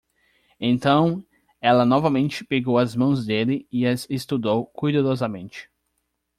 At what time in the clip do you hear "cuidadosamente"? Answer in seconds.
4.65-5.69